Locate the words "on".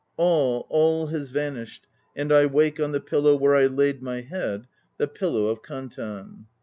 2.79-2.91